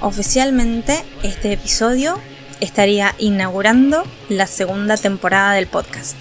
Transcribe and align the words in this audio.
Oficialmente 0.00 1.04
este 1.22 1.52
episodio 1.52 2.18
estaría 2.60 3.14
inaugurando 3.18 4.02
la 4.30 4.46
segunda 4.46 4.96
temporada 4.96 5.52
del 5.52 5.66
podcast. 5.66 6.16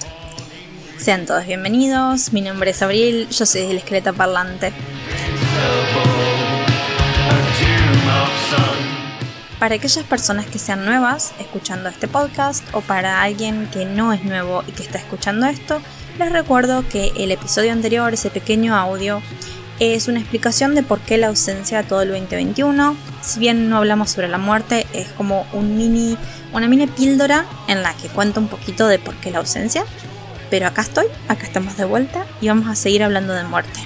Sean 0.98 1.26
todos 1.26 1.46
bienvenidos, 1.46 2.34
mi 2.34 2.41
nombre 2.41 2.72
es 2.72 2.82
Abril, 2.82 3.30
yo 3.30 3.46
soy 3.46 3.62
el 3.62 3.77
esqueleto 3.77 4.13
parlante. 4.13 4.74
Para 9.58 9.76
aquellas 9.76 10.04
personas 10.04 10.46
que 10.46 10.60
sean 10.60 10.84
nuevas 10.84 11.32
escuchando 11.40 11.88
este 11.88 12.10
podcast 12.10 12.66
o 12.74 12.82
para 12.82 13.22
alguien 13.22 13.70
que 13.72 13.86
no 13.86 14.12
es 14.12 14.26
nuevo 14.26 14.66
y 14.68 14.74
que 14.74 14.84
está 14.84 14.98
escuchando 14.98 15.46
esto, 15.46 15.82
les 16.18 16.34
recuerdo 16.34 16.86
que 16.90 17.13
el 17.16 17.32
episodio 17.32 17.72
anterior, 17.72 18.13
ese 18.13 18.30
pequeño 18.30 18.76
audio, 18.76 19.22
es 19.80 20.08
una 20.08 20.20
explicación 20.20 20.76
de 20.76 20.84
por 20.84 21.00
qué 21.00 21.18
la 21.18 21.27
ausencia 21.27 21.84
todo 21.84 22.02
el 22.02 22.10
2021. 22.10 22.98
Si 23.22 23.40
bien 23.40 23.70
no 23.70 23.77
hablamos 23.77 24.12
sobre 24.12 24.27
la 24.27 24.38
muerte, 24.38 24.86
es 24.94 25.08
como 25.10 25.48
un 25.54 25.77
mini, 25.77 26.18
una 26.54 26.68
mini 26.68 26.88
píldora 26.88 27.46
en 27.68 27.82
la 27.82 27.94
que 27.94 28.10
cuento 28.10 28.41
un 28.41 28.48
poquito 28.48 28.88
de 28.88 28.99
por 28.99 29.16
qué 29.16 29.32
la 29.32 29.40
ausencia. 29.40 29.86
Pero 30.49 30.68
acá 30.68 30.82
estoy, 30.82 31.05
acá 31.27 31.46
estamos 31.46 31.77
de 31.77 31.86
vuelta 31.86 32.26
y 32.41 32.49
vamos 32.49 32.68
a 32.68 32.76
seguir 32.76 33.04
hablando 33.04 33.34
de 33.34 33.44
muerte. 33.44 33.80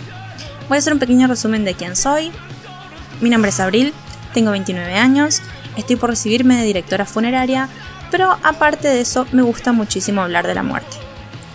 Voy 0.68 0.78
a 0.78 0.80
hacer 0.80 0.94
un 0.94 1.00
pequeño 1.00 1.28
resumen 1.28 1.66
de 1.66 1.76
quién 1.76 1.96
soy. 1.96 2.32
Mi 3.22 3.30
nombre 3.30 3.50
es 3.50 3.60
Abril, 3.60 3.94
tengo 4.34 4.52
29 4.52 4.96
años, 4.96 5.42
estoy 5.78 5.96
por 5.96 6.10
recibirme 6.10 6.58
de 6.58 6.64
directora 6.64 7.06
funeraria, 7.06 7.70
pero 8.10 8.38
aparte 8.44 8.88
de 8.88 9.02
eso 9.02 9.28
me 9.32 9.44
gusta 9.44 9.72
muchísimo 9.72 10.22
hablar 10.22 10.48
de 10.48 10.56
la 10.56 10.64
muerte. 10.64 10.98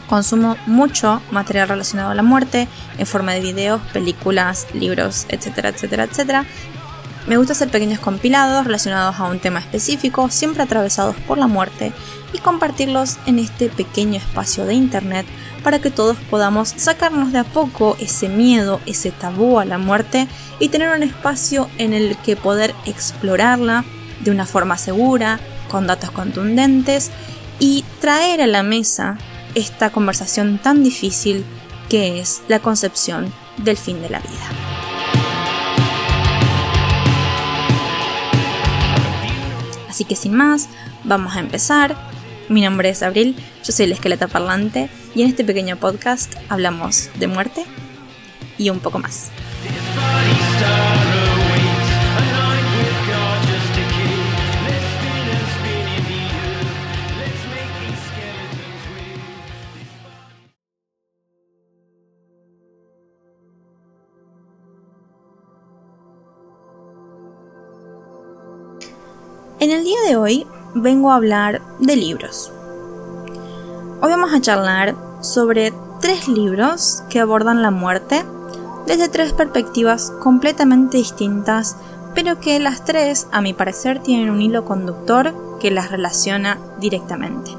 Consumo 0.09 0.57
mucho 0.67 1.23
material 1.31 1.69
relacionado 1.69 2.11
a 2.11 2.15
la 2.15 2.23
muerte 2.23 2.67
en 2.97 3.07
forma 3.07 3.33
de 3.33 3.41
videos, 3.41 3.81
películas, 3.93 4.67
libros, 4.73 5.27
etcétera, 5.29 5.69
etcétera, 5.69 6.05
etcétera. 6.05 6.45
Me 7.27 7.37
gusta 7.37 7.53
hacer 7.53 7.69
pequeños 7.69 8.01
compilados 8.01 8.65
relacionados 8.65 9.21
a 9.21 9.25
un 9.25 9.39
tema 9.39 9.61
específico, 9.61 10.31
siempre 10.31 10.63
atravesados 10.63 11.15
por 11.27 11.37
la 11.37 11.47
muerte, 11.47 11.93
y 12.33 12.39
compartirlos 12.39 13.19
en 13.27 13.39
este 13.39 13.69
pequeño 13.69 14.17
espacio 14.17 14.65
de 14.65 14.75
internet 14.75 15.27
para 15.63 15.79
que 15.79 15.91
todos 15.91 16.17
podamos 16.31 16.71
sacarnos 16.77 17.33
de 17.33 17.39
a 17.39 17.45
poco 17.45 17.97
ese 18.01 18.29
miedo, 18.29 18.81
ese 18.87 19.11
tabú 19.11 19.59
a 19.59 19.65
la 19.65 19.79
muerte 19.79 20.29
y 20.59 20.69
tener 20.69 20.89
un 20.95 21.03
espacio 21.03 21.69
en 21.79 21.93
el 21.95 22.17
que 22.19 22.37
poder 22.37 22.75
explorarla 22.87 23.85
de 24.21 24.31
una 24.31 24.47
forma 24.47 24.79
segura, 24.79 25.41
con 25.71 25.87
datos 25.87 26.11
contundentes 26.11 27.11
y 27.59 27.85
traer 28.01 28.41
a 28.41 28.47
la 28.47 28.63
mesa 28.63 29.19
esta 29.59 29.91
conversación 29.91 30.59
tan 30.59 30.85
difícil 30.85 31.45
que 31.89 32.21
es 32.21 32.43
la 32.49 32.61
concepción 32.61 33.33
del 33.57 33.77
fin 33.77 34.01
de 34.01 34.11
la 34.11 34.21
vida. 34.21 34.49
Así 39.89 40.05
que 40.05 40.15
sin 40.15 40.35
más, 40.35 40.69
vamos 41.05 41.37
a 41.37 41.41
empezar. 41.41 41.97
Mi 42.49 42.61
nombre 42.63 42.89
es 42.89 43.03
Abril, 43.03 43.37
yo 43.65 43.73
soy 43.73 43.87
el 43.87 43.93
esqueleto 43.93 44.29
parlante 44.29 44.89
y 45.15 45.23
en 45.23 45.29
este 45.29 45.45
pequeño 45.45 45.77
podcast 45.77 46.35
hablamos 46.49 47.11
de 47.19 47.27
muerte 47.27 47.65
y 48.57 48.71
un 48.71 48.79
poco 48.79 48.99
más. 49.01 49.31
En 69.61 69.73
el 69.73 69.83
día 69.83 69.99
de 70.07 70.15
hoy 70.15 70.47
vengo 70.75 71.11
a 71.11 71.17
hablar 71.17 71.61
de 71.81 71.97
libros. 71.97 72.53
Hoy 74.01 74.09
vamos 74.09 74.33
a 74.33 74.41
charlar 74.41 74.95
sobre 75.21 75.73
tres 76.01 76.29
libros 76.29 77.03
que 77.11 77.19
abordan 77.19 77.61
la 77.61 77.73
muerte 77.73 78.25
desde 78.87 79.09
tres 79.09 79.33
perspectivas 79.33 80.13
completamente 80.23 80.99
distintas, 80.99 81.77
pero 82.15 82.39
que 82.39 82.61
las 82.61 82.85
tres, 82.85 83.27
a 83.33 83.41
mi 83.41 83.53
parecer, 83.53 84.01
tienen 84.01 84.31
un 84.31 84.41
hilo 84.41 84.65
conductor 84.65 85.35
que 85.59 85.73
las 85.73 85.91
relaciona 85.91 86.59
directamente. 86.79 87.51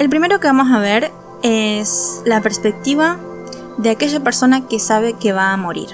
El 0.00 0.10
primero 0.10 0.40
que 0.40 0.48
vamos 0.48 0.72
a 0.72 0.80
ver 0.80 1.12
es 1.44 2.20
la 2.24 2.40
perspectiva 2.40 3.16
de 3.82 3.88
aquella 3.88 4.20
persona 4.20 4.66
que 4.66 4.78
sabe 4.78 5.14
que 5.14 5.32
va 5.32 5.52
a 5.52 5.56
morir. 5.56 5.88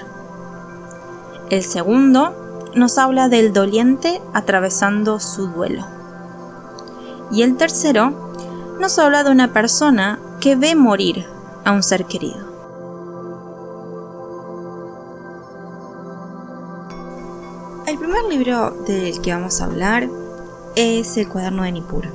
El 1.49 1.63
segundo 1.63 2.69
nos 2.75 2.97
habla 2.97 3.29
del 3.29 3.53
doliente 3.53 4.21
atravesando 4.33 5.21
su 5.21 5.47
duelo. 5.47 5.87
Y 7.31 7.43
el 7.43 7.55
tercero 7.55 8.33
nos 8.81 8.99
habla 8.99 9.23
de 9.23 9.31
una 9.31 9.53
persona 9.53 10.19
que 10.41 10.57
ve 10.57 10.75
morir 10.75 11.25
a 11.63 11.71
un 11.71 11.81
ser 11.81 12.05
querido. 12.05 12.45
El 17.87 17.97
primer 17.97 18.25
libro 18.25 18.71
del 18.85 19.21
que 19.21 19.31
vamos 19.31 19.61
a 19.61 19.65
hablar 19.65 20.09
es 20.75 21.15
El 21.15 21.29
cuaderno 21.29 21.63
de 21.63 21.71
Nippur. 21.71 22.07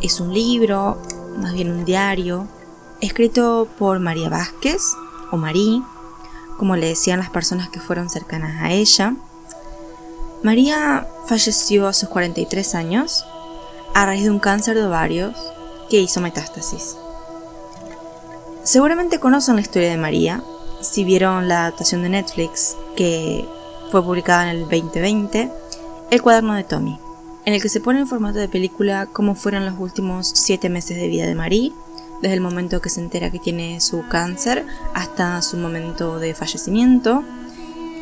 Es 0.00 0.18
un 0.18 0.32
libro, 0.32 0.96
más 1.38 1.52
bien 1.52 1.70
un 1.70 1.84
diario, 1.84 2.46
escrito 3.00 3.68
por 3.78 3.98
María 4.00 4.28
Vázquez, 4.28 4.82
o 5.30 5.36
Marí, 5.36 5.82
como 6.56 6.76
le 6.76 6.88
decían 6.88 7.18
las 7.18 7.30
personas 7.30 7.68
que 7.68 7.80
fueron 7.80 8.08
cercanas 8.08 8.62
a 8.62 8.72
ella. 8.72 9.14
María 10.42 11.06
falleció 11.26 11.86
a 11.86 11.92
sus 11.92 12.08
43 12.08 12.74
años 12.74 13.24
a 13.94 14.06
raíz 14.06 14.24
de 14.24 14.30
un 14.30 14.38
cáncer 14.38 14.76
de 14.76 14.86
ovarios 14.86 15.36
que 15.90 16.00
hizo 16.00 16.20
metástasis. 16.20 16.96
Seguramente 18.62 19.20
conocen 19.20 19.56
la 19.56 19.62
historia 19.62 19.90
de 19.90 19.96
María 19.96 20.42
si 20.80 21.04
vieron 21.04 21.48
la 21.48 21.62
adaptación 21.62 22.02
de 22.02 22.10
Netflix 22.10 22.76
que 22.96 23.46
fue 23.90 24.02
publicada 24.02 24.50
en 24.50 24.56
el 24.56 24.62
2020, 24.62 25.50
El 26.10 26.22
cuaderno 26.22 26.54
de 26.54 26.64
Tommy, 26.64 26.98
en 27.44 27.54
el 27.54 27.62
que 27.62 27.68
se 27.68 27.80
pone 27.80 28.00
en 28.00 28.08
formato 28.08 28.38
de 28.38 28.48
película 28.48 29.06
cómo 29.06 29.34
fueron 29.34 29.64
los 29.64 29.78
últimos 29.78 30.32
7 30.34 30.68
meses 30.68 30.96
de 30.96 31.08
vida 31.08 31.26
de 31.26 31.34
María 31.34 31.72
desde 32.20 32.34
el 32.34 32.40
momento 32.40 32.80
que 32.80 32.88
se 32.88 33.00
entera 33.00 33.30
que 33.30 33.38
tiene 33.38 33.80
su 33.80 34.06
cáncer 34.08 34.66
hasta 34.94 35.40
su 35.42 35.56
momento 35.56 36.18
de 36.18 36.34
fallecimiento. 36.34 37.22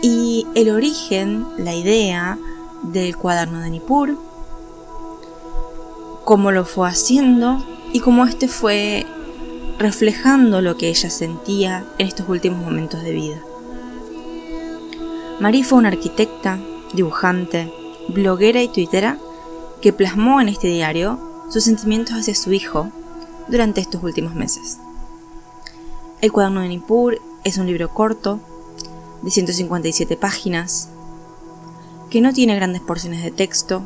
Y 0.02 0.46
el 0.54 0.70
origen, 0.70 1.46
la 1.56 1.74
idea 1.74 2.38
del 2.82 3.16
cuaderno 3.16 3.60
de 3.60 3.70
Nippur, 3.70 4.18
cómo 6.24 6.52
lo 6.52 6.64
fue 6.64 6.88
haciendo 6.88 7.64
y 7.92 8.00
cómo 8.00 8.24
este 8.24 8.48
fue 8.48 9.06
reflejando 9.78 10.60
lo 10.60 10.76
que 10.76 10.88
ella 10.88 11.10
sentía 11.10 11.84
en 11.98 12.06
estos 12.06 12.28
últimos 12.28 12.62
momentos 12.62 13.02
de 13.02 13.12
vida. 13.12 13.42
Marie 15.40 15.64
fue 15.64 15.78
una 15.78 15.88
arquitecta, 15.88 16.58
dibujante, 16.92 17.72
bloguera 18.08 18.62
y 18.62 18.68
tuitera 18.68 19.18
que 19.80 19.92
plasmó 19.92 20.40
en 20.40 20.48
este 20.48 20.68
diario 20.68 21.18
sus 21.50 21.64
sentimientos 21.64 22.14
hacia 22.14 22.34
su 22.34 22.52
hijo 22.52 22.90
durante 23.48 23.80
estos 23.80 24.02
últimos 24.02 24.34
meses. 24.34 24.78
El 26.20 26.32
cuaderno 26.32 26.60
de 26.60 26.68
Nippur 26.68 27.20
es 27.44 27.58
un 27.58 27.66
libro 27.66 27.92
corto, 27.92 28.40
de 29.22 29.30
157 29.30 30.16
páginas, 30.16 30.88
que 32.10 32.20
no 32.20 32.32
tiene 32.32 32.56
grandes 32.56 32.82
porciones 32.82 33.22
de 33.22 33.30
texto, 33.30 33.82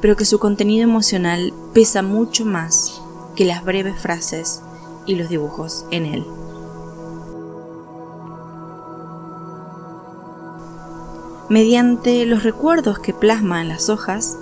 pero 0.00 0.16
que 0.16 0.24
su 0.24 0.38
contenido 0.38 0.84
emocional 0.84 1.52
pesa 1.72 2.02
mucho 2.02 2.44
más 2.44 3.00
que 3.34 3.44
las 3.44 3.64
breves 3.64 3.98
frases 3.98 4.60
y 5.06 5.14
los 5.14 5.28
dibujos 5.28 5.86
en 5.90 6.06
él. 6.06 6.26
Mediante 11.48 12.26
los 12.26 12.42
recuerdos 12.42 12.98
que 12.98 13.14
plasma 13.14 13.62
en 13.62 13.68
las 13.68 13.88
hojas, 13.88 14.36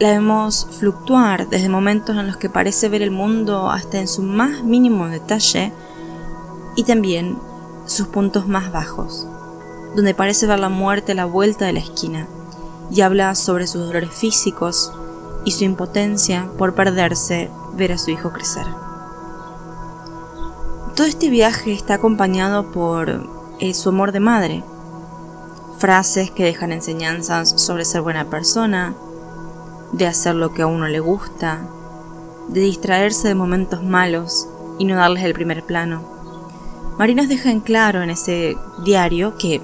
la 0.00 0.10
vemos 0.10 0.68
fluctuar 0.78 1.48
desde 1.48 1.68
momentos 1.68 2.16
en 2.16 2.26
los 2.26 2.36
que 2.36 2.48
parece 2.48 2.88
ver 2.88 3.02
el 3.02 3.10
mundo 3.10 3.70
hasta 3.70 3.98
en 3.98 4.06
su 4.06 4.22
más 4.22 4.62
mínimo 4.62 5.08
detalle 5.08 5.72
y 6.76 6.84
también 6.84 7.38
sus 7.86 8.06
puntos 8.06 8.46
más 8.46 8.70
bajos, 8.70 9.26
donde 9.96 10.14
parece 10.14 10.46
ver 10.46 10.60
la 10.60 10.68
muerte 10.68 11.12
a 11.12 11.16
la 11.16 11.24
vuelta 11.24 11.66
de 11.66 11.72
la 11.72 11.80
esquina 11.80 12.28
y 12.90 13.00
habla 13.00 13.34
sobre 13.34 13.66
sus 13.66 13.86
dolores 13.86 14.10
físicos 14.12 14.92
y 15.44 15.50
su 15.50 15.64
impotencia 15.64 16.48
por 16.56 16.74
perderse 16.74 17.50
ver 17.74 17.92
a 17.92 17.98
su 17.98 18.10
hijo 18.10 18.30
crecer. 18.30 18.66
Todo 20.94 21.06
este 21.06 21.30
viaje 21.30 21.72
está 21.72 21.94
acompañado 21.94 22.70
por 22.70 23.28
eh, 23.58 23.74
su 23.74 23.88
amor 23.88 24.12
de 24.12 24.20
madre, 24.20 24.64
frases 25.78 26.30
que 26.30 26.44
dejan 26.44 26.72
enseñanzas 26.72 27.60
sobre 27.60 27.84
ser 27.84 28.02
buena 28.02 28.24
persona, 28.24 28.94
de 29.92 30.06
hacer 30.06 30.34
lo 30.34 30.52
que 30.52 30.62
a 30.62 30.66
uno 30.66 30.88
le 30.88 31.00
gusta, 31.00 31.66
de 32.48 32.60
distraerse 32.60 33.28
de 33.28 33.34
momentos 33.34 33.82
malos 33.82 34.48
y 34.78 34.84
no 34.84 34.96
darles 34.96 35.24
el 35.24 35.34
primer 35.34 35.64
plano, 35.64 36.18
Marie 36.98 37.14
nos 37.14 37.28
deja 37.28 37.52
en 37.52 37.60
claro 37.60 38.02
en 38.02 38.10
ese 38.10 38.56
diario 38.84 39.36
que 39.38 39.62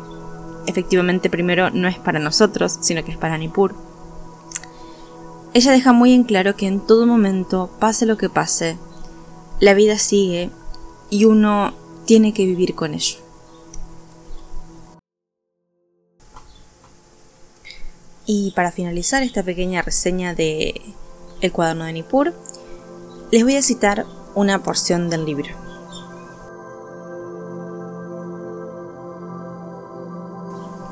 efectivamente 0.67 1.29
primero 1.29 1.71
no 1.71 1.89
es 1.89 1.99
para 1.99 2.21
nosotros, 2.21 2.79
sino 2.81 3.05
que 3.05 3.11
es 3.11 3.19
para 3.19 3.39
Nippur. 3.39 3.75
Ella 5.53 5.73
deja 5.73 5.93
muy 5.93 6.13
en 6.13 6.23
claro 6.23 6.55
que 6.55 6.69
en 6.69 6.79
todo 6.79 7.07
momento, 7.07 7.71
pase 7.81 8.07
lo 8.07 8.17
que 8.17 8.29
pase, 8.29 8.79
la 9.59 9.75
vida 9.75 9.99
sigue 9.99 10.51
y 11.11 11.25
uno 11.25 11.75
tiene 12.05 12.33
que 12.33 12.45
vivir 12.47 12.77
con 12.77 12.95
ello. 12.95 13.24
Y 18.27 18.53
para 18.53 18.73
finalizar 18.73 19.23
esta 19.23 19.43
pequeña 19.43 19.83
reseña 19.83 20.35
de 20.35 20.81
El 21.43 21.53
cuaderno 21.53 21.85
de 21.85 21.93
Nippur, 21.93 22.33
les 23.31 23.45
voy 23.45 23.57
a 23.57 23.63
citar 23.63 24.07
una 24.35 24.63
porción 24.63 25.11
del 25.11 25.27
libro. 25.27 25.51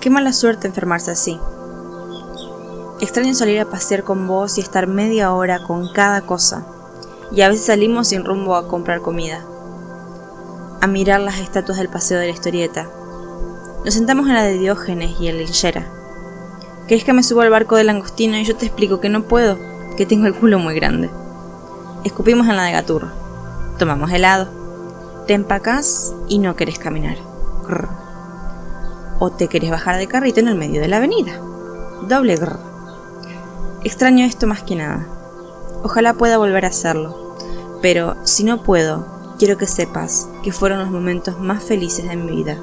Qué 0.01 0.11
mala 0.11 0.35
suerte 0.35 0.67
enfermarse 0.67 1.13
así. 1.13 1.39
Extraño 3.01 3.35
salir 3.35 3.61
a 3.61 3.71
pasear 3.71 4.05
con 4.05 4.29
vos 4.29 4.59
y 4.59 4.61
estar 4.61 4.87
media 4.87 5.33
hora 5.33 5.63
con 5.63 5.91
cada 5.93 6.23
cosa. 6.23 6.67
Y 7.35 7.41
a 7.41 7.49
veces 7.49 7.65
salimos 7.65 8.09
sin 8.09 8.27
rumbo 8.27 8.57
a 8.57 8.69
comprar 8.69 9.01
comida. 9.01 9.43
A 10.83 10.87
mirar 10.87 11.21
las 11.21 11.39
estatuas 11.39 11.79
del 11.79 11.89
paseo 11.89 12.19
de 12.19 12.27
la 12.27 12.33
historieta. 12.33 12.91
Nos 13.87 13.95
sentamos 13.95 14.29
en 14.29 14.35
la 14.35 14.43
de 14.43 14.59
Diógenes 14.59 15.19
y 15.19 15.29
en 15.29 15.39
la 15.39 15.45
linchera 15.45 16.02
¿Querés 16.93 17.05
que 17.07 17.15
me 17.15 17.23
suba 17.23 17.45
al 17.45 17.49
barco 17.49 17.77
del 17.77 17.87
langostino 17.87 18.37
y 18.37 18.45
yo 18.45 18.55
te 18.55 18.67
explico 18.67 19.01
que 19.01 19.09
no 19.09 19.23
puedo? 19.23 19.57
Que 19.97 20.05
tengo 20.05 20.27
el 20.27 20.35
culo 20.35 20.59
muy 20.59 20.75
grande. 20.75 21.09
Escupimos 22.05 22.47
en 22.49 22.57
la 22.59 22.65
de 22.65 22.73
Gaturro. 22.73 23.09
Tomamos 23.79 24.13
helado. 24.13 24.51
Te 25.27 25.33
empacás 25.33 26.15
y 26.29 26.39
no 26.39 26.55
querés 26.55 26.79
caminar. 26.79 27.17
O 29.19 29.31
te 29.31 29.49
querés 29.49 29.71
bajar 29.71 29.97
de 29.97 30.07
carrito 30.07 30.41
en 30.41 30.49
el 30.49 30.55
medio 30.55 30.83
de 30.83 30.89
la 30.89 30.99
avenida. 30.99 31.41
Doble 32.11 32.37
grr. 32.37 32.59
Extraño 33.85 34.27
esto 34.27 34.47
más 34.47 34.63
que 34.63 34.77
nada. 34.77 35.07
Ojalá 35.83 36.13
pueda 36.13 36.37
volver 36.37 36.67
a 36.67 36.69
hacerlo. 36.69 37.39
Pero 37.81 38.17
si 38.25 38.45
no 38.45 38.63
puedo, 38.63 39.35
quiero 39.39 39.57
que 39.57 39.67
sepas 39.67 40.29
que 40.43 40.53
fueron 40.53 40.81
los 40.81 40.91
momentos 40.91 41.41
más 41.41 41.65
felices 41.65 42.07
de 42.07 42.17
mi 42.17 42.37
vida. 42.37 42.59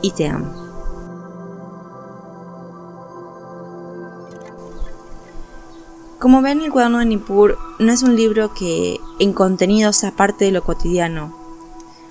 Y 0.00 0.12
te 0.12 0.26
amo. 0.26 0.65
Como 6.18 6.40
ven, 6.40 6.62
el 6.62 6.72
cuaderno 6.72 7.00
de 7.00 7.04
Nippur 7.04 7.58
no 7.78 7.92
es 7.92 8.02
un 8.02 8.16
libro 8.16 8.54
que 8.54 8.98
en 9.18 9.34
contenido 9.34 9.92
sea 9.92 10.12
parte 10.12 10.46
de 10.46 10.50
lo 10.50 10.64
cotidiano. 10.64 11.36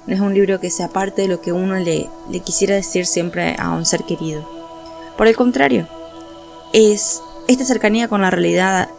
No 0.06 0.14
es 0.14 0.22
un 0.22 0.36
libro 0.36 0.60
que 0.60 0.70
sea 0.70 0.90
parte 0.90 1.24
de 1.24 1.28
lo 1.28 1.42
que 1.42 1.52
uno 1.52 1.74
le, 1.76 2.08
quisiera 2.46 2.76
decir 2.76 3.08
siempre 3.08 3.56
a 3.58 3.72
un 3.72 3.84
ser 3.84 4.04
querido. 4.04 4.48
Por 5.18 5.26
el 5.26 5.36
contrario, 5.36 5.88
es 6.72 7.24
esta 7.48 7.66
cercanía 7.66 8.08
con 8.08 8.22
la 8.22 8.30
realidad 8.30 8.90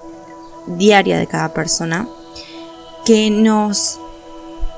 diaria 0.67 1.19
de 1.19 1.29
cada 1.29 1.55
persona 1.55 2.09
que 3.05 3.31
nos 3.31 4.01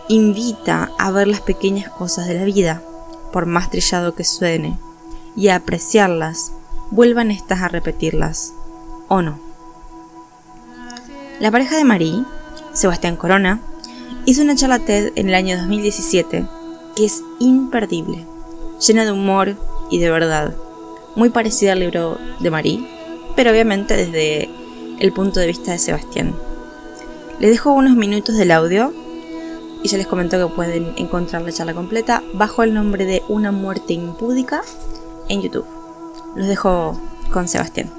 invita 0.08 0.90
a 0.98 1.10
ver 1.10 1.26
las 1.26 1.40
pequeñas 1.40 1.90
cosas 1.90 2.26
de 2.26 2.34
la 2.34 2.44
vida, 2.44 2.82
por 3.32 3.46
más 3.46 3.70
trillado 3.70 4.14
que 4.14 4.24
suene, 4.24 4.78
y 5.36 5.48
a 5.48 5.56
apreciarlas, 5.56 6.52
vuelvan 6.90 7.30
estas 7.30 7.62
a 7.62 7.68
repetirlas, 7.68 8.52
o 9.08 9.22
no. 9.22 9.47
La 11.40 11.52
pareja 11.52 11.76
de 11.76 11.84
Marie, 11.84 12.24
Sebastián 12.72 13.14
Corona, 13.14 13.60
hizo 14.26 14.42
una 14.42 14.56
charla 14.56 14.80
TED 14.80 15.12
en 15.14 15.28
el 15.28 15.36
año 15.36 15.56
2017 15.56 16.44
que 16.96 17.04
es 17.04 17.22
imperdible, 17.38 18.26
llena 18.84 19.04
de 19.04 19.12
humor 19.12 19.54
y 19.88 20.00
de 20.00 20.10
verdad, 20.10 20.56
muy 21.14 21.30
parecida 21.30 21.72
al 21.72 21.78
libro 21.78 22.18
de 22.40 22.50
Marie, 22.50 22.88
pero 23.36 23.52
obviamente 23.52 23.96
desde 23.96 24.50
el 24.98 25.12
punto 25.12 25.38
de 25.38 25.46
vista 25.46 25.70
de 25.70 25.78
Sebastián. 25.78 26.34
Les 27.38 27.52
dejo 27.52 27.70
unos 27.70 27.96
minutos 27.96 28.36
del 28.36 28.50
audio 28.50 28.92
y 29.84 29.88
ya 29.88 29.96
les 29.96 30.08
comento 30.08 30.44
que 30.44 30.52
pueden 30.52 30.92
encontrar 30.96 31.42
la 31.42 31.52
charla 31.52 31.72
completa 31.72 32.24
bajo 32.34 32.64
el 32.64 32.74
nombre 32.74 33.04
de 33.04 33.22
Una 33.28 33.52
muerte 33.52 33.92
impúdica 33.92 34.62
en 35.28 35.42
YouTube. 35.42 35.66
Los 36.34 36.48
dejo 36.48 37.00
con 37.30 37.46
Sebastián. 37.46 37.97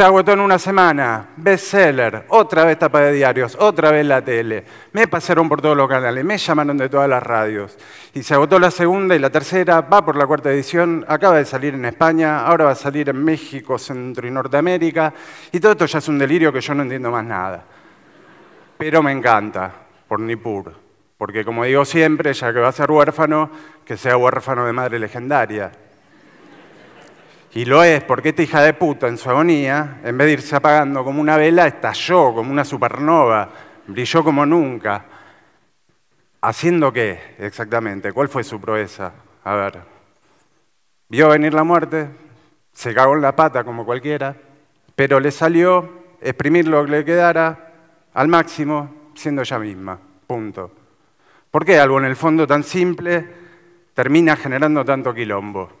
Se 0.00 0.06
agotó 0.06 0.32
en 0.32 0.40
una 0.40 0.58
semana, 0.58 1.28
bestseller, 1.36 2.24
otra 2.28 2.64
vez 2.64 2.78
tapa 2.78 3.00
de 3.00 3.12
diarios, 3.12 3.54
otra 3.60 3.90
vez 3.90 4.06
la 4.06 4.24
tele. 4.24 4.64
Me 4.94 5.06
pasaron 5.06 5.46
por 5.46 5.60
todos 5.60 5.76
los 5.76 5.86
canales, 5.90 6.24
me 6.24 6.38
llamaron 6.38 6.78
de 6.78 6.88
todas 6.88 7.06
las 7.06 7.22
radios. 7.22 7.76
Y 8.14 8.22
se 8.22 8.32
agotó 8.32 8.58
la 8.58 8.70
segunda 8.70 9.14
y 9.14 9.18
la 9.18 9.28
tercera, 9.28 9.82
va 9.82 10.02
por 10.02 10.16
la 10.16 10.26
cuarta 10.26 10.50
edición, 10.50 11.04
acaba 11.06 11.36
de 11.36 11.44
salir 11.44 11.74
en 11.74 11.84
España, 11.84 12.46
ahora 12.46 12.64
va 12.64 12.70
a 12.70 12.76
salir 12.76 13.10
en 13.10 13.22
México, 13.22 13.78
Centro 13.78 14.26
y 14.26 14.30
Norteamérica. 14.30 15.12
Y 15.52 15.60
todo 15.60 15.72
esto 15.72 15.84
ya 15.84 15.98
es 15.98 16.08
un 16.08 16.18
delirio 16.18 16.50
que 16.50 16.62
yo 16.62 16.72
no 16.72 16.82
entiendo 16.82 17.10
más 17.10 17.24
nada. 17.26 17.62
Pero 18.78 19.02
me 19.02 19.12
encanta, 19.12 19.70
por 20.08 20.18
Nippur. 20.18 20.72
Porque 21.18 21.44
como 21.44 21.64
digo 21.64 21.84
siempre, 21.84 22.32
ya 22.32 22.54
que 22.54 22.60
va 22.60 22.68
a 22.68 22.72
ser 22.72 22.90
huérfano, 22.90 23.50
que 23.84 23.98
sea 23.98 24.16
huérfano 24.16 24.64
de 24.64 24.72
madre 24.72 24.98
legendaria. 24.98 25.70
Y 27.52 27.64
lo 27.64 27.82
es 27.82 28.04
porque 28.04 28.28
esta 28.28 28.42
hija 28.42 28.62
de 28.62 28.74
puta 28.74 29.08
en 29.08 29.18
su 29.18 29.28
agonía, 29.28 30.00
en 30.04 30.16
vez 30.16 30.26
de 30.26 30.32
irse 30.34 30.54
apagando 30.54 31.02
como 31.02 31.20
una 31.20 31.36
vela, 31.36 31.66
estalló 31.66 32.32
como 32.32 32.52
una 32.52 32.64
supernova, 32.64 33.48
brilló 33.88 34.22
como 34.22 34.46
nunca. 34.46 35.04
¿Haciendo 36.42 36.92
qué 36.92 37.34
exactamente? 37.38 38.12
¿Cuál 38.12 38.28
fue 38.28 38.44
su 38.44 38.60
proeza? 38.60 39.12
A 39.42 39.54
ver, 39.54 39.80
vio 41.08 41.28
venir 41.28 41.52
la 41.52 41.64
muerte, 41.64 42.08
se 42.72 42.94
cagó 42.94 43.14
en 43.14 43.22
la 43.22 43.34
pata 43.34 43.64
como 43.64 43.84
cualquiera, 43.84 44.36
pero 44.94 45.18
le 45.18 45.32
salió 45.32 45.88
exprimir 46.20 46.68
lo 46.68 46.84
que 46.84 46.90
le 46.92 47.04
quedara 47.04 47.72
al 48.14 48.28
máximo 48.28 49.10
siendo 49.14 49.42
ella 49.42 49.58
misma. 49.58 49.98
Punto. 50.26 50.70
¿Por 51.50 51.64
qué 51.64 51.80
algo 51.80 51.98
en 51.98 52.04
el 52.04 52.14
fondo 52.14 52.46
tan 52.46 52.62
simple 52.62 53.26
termina 53.92 54.36
generando 54.36 54.84
tanto 54.84 55.12
quilombo? 55.12 55.79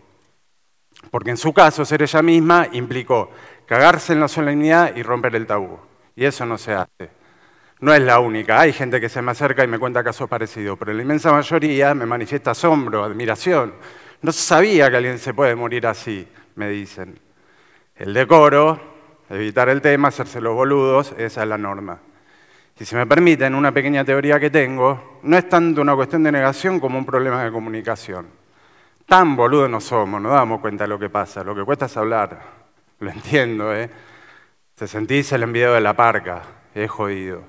Porque 1.10 1.30
en 1.30 1.36
su 1.36 1.52
caso, 1.52 1.84
ser 1.84 2.02
ella 2.02 2.22
misma 2.22 2.68
implicó 2.72 3.30
cagarse 3.66 4.12
en 4.12 4.20
la 4.20 4.28
solemnidad 4.28 4.96
y 4.96 5.02
romper 5.02 5.36
el 5.36 5.46
tabú. 5.46 5.78
Y 6.16 6.24
eso 6.24 6.44
no 6.44 6.58
se 6.58 6.72
hace. 6.74 7.10
No 7.80 7.94
es 7.94 8.02
la 8.02 8.18
única. 8.18 8.60
Hay 8.60 8.72
gente 8.72 9.00
que 9.00 9.08
se 9.08 9.22
me 9.22 9.30
acerca 9.30 9.64
y 9.64 9.68
me 9.68 9.78
cuenta 9.78 10.04
casos 10.04 10.28
parecidos, 10.28 10.78
pero 10.78 10.92
la 10.92 11.02
inmensa 11.02 11.32
mayoría 11.32 11.94
me 11.94 12.04
manifiesta 12.04 12.50
asombro, 12.50 13.04
admiración. 13.04 13.74
No 14.22 14.32
sabía 14.32 14.90
que 14.90 14.96
alguien 14.96 15.18
se 15.18 15.32
puede 15.32 15.54
morir 15.54 15.86
así, 15.86 16.28
me 16.56 16.68
dicen. 16.68 17.18
El 17.96 18.12
decoro, 18.12 18.78
evitar 19.30 19.68
el 19.68 19.80
tema, 19.80 20.08
hacerse 20.08 20.40
los 20.40 20.54
boludos, 20.54 21.14
esa 21.16 21.42
es 21.42 21.48
la 21.48 21.56
norma. 21.56 22.00
Y 22.78 22.84
si 22.84 22.96
me 22.96 23.06
permiten, 23.06 23.54
una 23.54 23.72
pequeña 23.72 24.04
teoría 24.04 24.40
que 24.40 24.50
tengo, 24.50 25.20
no 25.22 25.36
es 25.36 25.48
tanto 25.48 25.80
una 25.80 25.94
cuestión 25.94 26.22
de 26.22 26.32
negación 26.32 26.80
como 26.80 26.98
un 26.98 27.06
problema 27.06 27.44
de 27.44 27.52
comunicación. 27.52 28.39
Tan 29.10 29.34
boludos 29.34 29.68
no 29.68 29.80
somos, 29.80 30.22
no 30.22 30.30
damos 30.30 30.60
cuenta 30.60 30.84
de 30.84 30.88
lo 30.88 30.96
que 30.96 31.10
pasa. 31.10 31.42
Lo 31.42 31.52
que 31.52 31.64
cuesta 31.64 31.86
es 31.86 31.96
hablar. 31.96 32.42
Lo 33.00 33.10
entiendo, 33.10 33.74
¿eh? 33.74 33.90
Se 34.76 34.86
sentís 34.86 35.32
el 35.32 35.42
enviado 35.42 35.74
de 35.74 35.80
la 35.80 35.94
parca. 35.94 36.42
Es 36.76 36.88
jodido. 36.88 37.42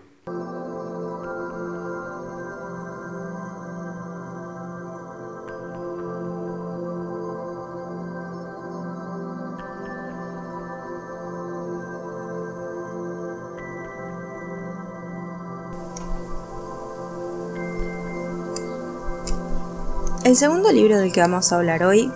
El 20.24 20.36
segundo 20.36 20.72
libro 20.72 21.00
del 21.00 21.12
que 21.12 21.20
vamos 21.20 21.51
a 21.51 21.56
hablar 21.56 21.84
hoy 21.84 22.12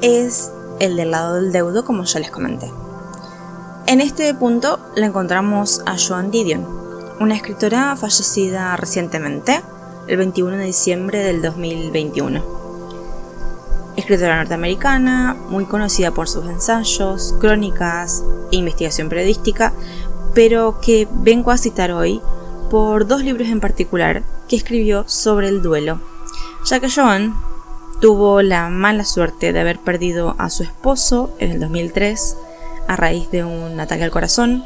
es 0.00 0.52
El 0.78 0.96
del 0.96 1.10
lado 1.10 1.34
del 1.34 1.52
deudo, 1.52 1.84
como 1.84 2.04
ya 2.04 2.18
les 2.18 2.30
comenté. 2.30 2.72
En 3.86 4.00
este 4.00 4.32
punto 4.32 4.80
la 4.96 5.04
encontramos 5.04 5.82
a 5.84 5.98
Joan 5.98 6.30
Didion, 6.30 6.66
una 7.20 7.34
escritora 7.34 7.94
fallecida 7.96 8.74
recientemente, 8.78 9.60
el 10.08 10.16
21 10.16 10.56
de 10.56 10.64
diciembre 10.64 11.18
del 11.18 11.42
2021. 11.42 12.42
Escritora 13.96 14.38
norteamericana, 14.38 15.36
muy 15.50 15.66
conocida 15.66 16.12
por 16.12 16.26
sus 16.26 16.46
ensayos, 16.46 17.34
crónicas 17.38 18.24
e 18.50 18.56
investigación 18.56 19.10
periodística, 19.10 19.74
pero 20.32 20.80
que 20.80 21.06
vengo 21.12 21.50
a 21.50 21.58
citar 21.58 21.92
hoy 21.92 22.22
por 22.70 23.06
dos 23.06 23.22
libros 23.22 23.48
en 23.48 23.60
particular 23.60 24.22
que 24.48 24.56
escribió 24.56 25.04
sobre 25.06 25.48
el 25.48 25.60
duelo 25.60 26.09
Joan 26.66 27.34
tuvo 28.00 28.42
la 28.42 28.68
mala 28.68 29.04
suerte 29.04 29.52
de 29.52 29.60
haber 29.60 29.78
perdido 29.78 30.34
a 30.38 30.50
su 30.50 30.62
esposo 30.62 31.34
en 31.38 31.50
el 31.50 31.60
2003 31.60 32.36
a 32.86 32.96
raíz 32.96 33.30
de 33.30 33.44
un 33.44 33.78
ataque 33.80 34.04
al 34.04 34.10
corazón 34.10 34.64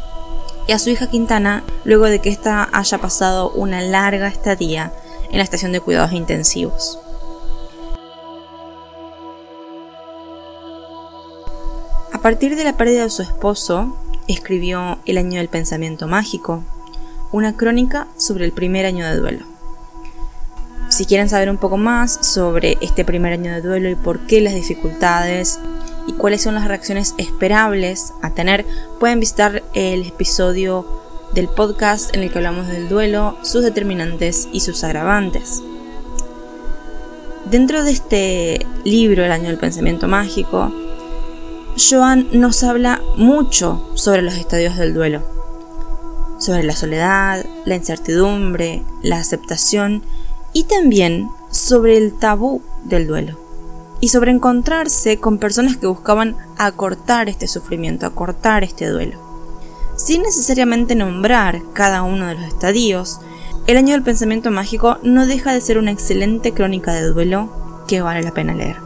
y 0.66 0.72
a 0.72 0.78
su 0.78 0.90
hija 0.90 1.08
Quintana 1.08 1.62
luego 1.84 2.06
de 2.06 2.20
que 2.20 2.30
ésta 2.30 2.68
haya 2.72 2.98
pasado 2.98 3.50
una 3.50 3.80
larga 3.80 4.28
estadía 4.28 4.92
en 5.30 5.38
la 5.38 5.44
estación 5.44 5.72
de 5.72 5.80
cuidados 5.80 6.12
intensivos. 6.12 6.98
A 12.12 12.18
partir 12.18 12.56
de 12.56 12.64
la 12.64 12.76
pérdida 12.76 13.02
de 13.02 13.10
su 13.10 13.22
esposo, 13.22 13.96
escribió 14.28 14.98
El 15.04 15.18
año 15.18 15.38
del 15.38 15.48
pensamiento 15.48 16.06
mágico, 16.06 16.64
una 17.32 17.56
crónica 17.56 18.08
sobre 18.16 18.46
el 18.46 18.52
primer 18.52 18.86
año 18.86 19.06
de 19.06 19.16
duelo. 19.16 19.53
Si 20.94 21.06
quieren 21.06 21.28
saber 21.28 21.50
un 21.50 21.56
poco 21.56 21.76
más 21.76 22.24
sobre 22.24 22.78
este 22.80 23.04
primer 23.04 23.32
año 23.32 23.52
de 23.52 23.60
duelo 23.60 23.90
y 23.90 23.96
por 23.96 24.28
qué 24.28 24.40
las 24.40 24.54
dificultades 24.54 25.58
y 26.06 26.12
cuáles 26.12 26.42
son 26.42 26.54
las 26.54 26.68
reacciones 26.68 27.16
esperables 27.18 28.14
a 28.22 28.30
tener, 28.30 28.64
pueden 29.00 29.18
visitar 29.18 29.64
el 29.74 30.06
episodio 30.06 30.86
del 31.34 31.48
podcast 31.48 32.14
en 32.14 32.22
el 32.22 32.30
que 32.30 32.38
hablamos 32.38 32.68
del 32.68 32.88
duelo, 32.88 33.36
sus 33.42 33.64
determinantes 33.64 34.46
y 34.52 34.60
sus 34.60 34.84
agravantes. 34.84 35.64
Dentro 37.50 37.82
de 37.82 37.90
este 37.90 38.64
libro, 38.84 39.24
El 39.24 39.32
año 39.32 39.48
del 39.48 39.58
pensamiento 39.58 40.06
mágico, 40.06 40.72
Joan 41.76 42.28
nos 42.30 42.62
habla 42.62 43.02
mucho 43.16 43.90
sobre 43.94 44.22
los 44.22 44.34
estadios 44.34 44.76
del 44.76 44.94
duelo, 44.94 45.24
sobre 46.38 46.62
la 46.62 46.76
soledad, 46.76 47.44
la 47.64 47.74
incertidumbre, 47.74 48.84
la 49.02 49.18
aceptación 49.18 50.04
y 50.54 50.64
también 50.64 51.28
sobre 51.50 51.98
el 51.98 52.14
tabú 52.14 52.62
del 52.84 53.06
duelo 53.06 53.38
y 54.00 54.08
sobre 54.08 54.30
encontrarse 54.30 55.18
con 55.18 55.38
personas 55.38 55.76
que 55.76 55.86
buscaban 55.86 56.36
acortar 56.56 57.28
este 57.28 57.46
sufrimiento, 57.46 58.06
acortar 58.06 58.64
este 58.64 58.88
duelo. 58.88 59.18
Sin 59.96 60.22
necesariamente 60.22 60.94
nombrar 60.94 61.60
cada 61.72 62.02
uno 62.02 62.26
de 62.26 62.34
los 62.34 62.44
estadios, 62.44 63.20
el 63.66 63.76
año 63.76 63.92
del 63.92 64.02
pensamiento 64.02 64.50
mágico 64.50 64.98
no 65.02 65.26
deja 65.26 65.52
de 65.52 65.60
ser 65.60 65.78
una 65.78 65.90
excelente 65.90 66.52
crónica 66.52 66.92
de 66.92 67.08
duelo 67.08 67.84
que 67.86 68.02
vale 68.02 68.22
la 68.22 68.32
pena 68.32 68.54
leer. 68.54 68.76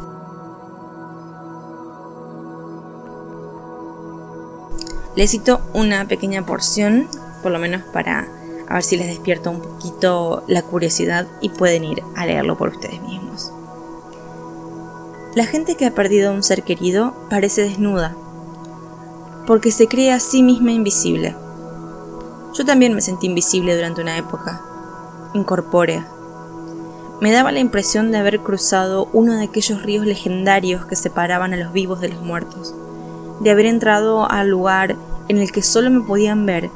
Les 5.16 5.30
cito 5.32 5.60
una 5.74 6.06
pequeña 6.06 6.46
porción, 6.46 7.08
por 7.42 7.50
lo 7.50 7.58
menos 7.58 7.82
para 7.92 8.28
a 8.68 8.74
ver 8.74 8.82
si 8.82 8.96
les 8.96 9.06
despierta 9.06 9.50
un 9.50 9.60
poquito 9.60 10.44
la 10.46 10.62
curiosidad 10.62 11.26
y 11.40 11.48
pueden 11.48 11.84
ir 11.84 12.02
a 12.14 12.26
leerlo 12.26 12.58
por 12.58 12.68
ustedes 12.68 13.00
mismos. 13.00 13.50
La 15.34 15.46
gente 15.46 15.76
que 15.76 15.86
ha 15.86 15.94
perdido 15.94 16.30
a 16.30 16.34
un 16.34 16.42
ser 16.42 16.62
querido 16.62 17.14
parece 17.30 17.62
desnuda, 17.62 18.14
porque 19.46 19.70
se 19.70 19.88
cree 19.88 20.12
a 20.12 20.20
sí 20.20 20.42
misma 20.42 20.72
invisible. 20.72 21.34
Yo 22.54 22.64
también 22.64 22.94
me 22.94 23.00
sentí 23.00 23.26
invisible 23.26 23.74
durante 23.74 24.02
una 24.02 24.18
época, 24.18 24.60
incorpórea. 25.32 26.06
Me 27.20 27.32
daba 27.32 27.52
la 27.52 27.60
impresión 27.60 28.10
de 28.10 28.18
haber 28.18 28.40
cruzado 28.40 29.08
uno 29.12 29.34
de 29.34 29.44
aquellos 29.44 29.82
ríos 29.82 30.04
legendarios 30.04 30.84
que 30.84 30.96
separaban 30.96 31.54
a 31.54 31.56
los 31.56 31.72
vivos 31.72 32.00
de 32.00 32.10
los 32.10 32.20
muertos, 32.20 32.74
de 33.40 33.50
haber 33.50 33.66
entrado 33.66 34.30
al 34.30 34.48
lugar 34.48 34.96
en 35.28 35.38
el 35.38 35.52
que 35.52 35.62
solo 35.62 35.90
me 35.90 36.00
podían 36.00 36.44
ver 36.46 36.70